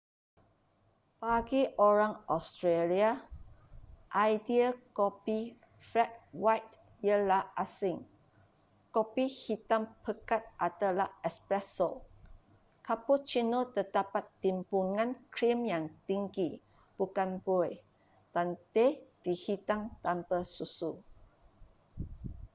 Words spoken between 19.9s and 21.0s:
tanpa susu